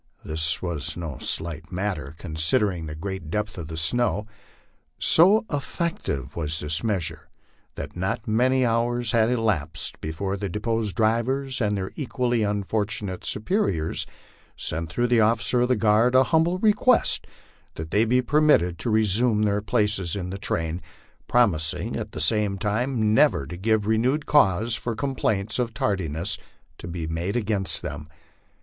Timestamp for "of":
3.59-3.67, 15.61-15.67, 25.59-25.75